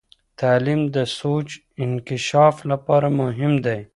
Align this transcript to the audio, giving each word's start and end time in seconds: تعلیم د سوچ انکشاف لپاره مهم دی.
تعلیم 0.39 0.81
د 0.95 0.97
سوچ 1.19 1.47
انکشاف 1.83 2.55
لپاره 2.71 3.07
مهم 3.21 3.53
دی. 3.65 3.79